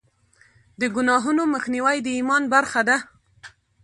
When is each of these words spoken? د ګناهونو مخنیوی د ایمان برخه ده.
د 0.79 0.81
ګناهونو 0.95 1.43
مخنیوی 1.53 1.97
د 2.01 2.07
ایمان 2.17 2.43
برخه 2.53 2.81
ده. 2.89 2.97